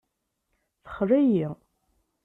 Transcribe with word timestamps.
Texla-yi. 0.83 1.45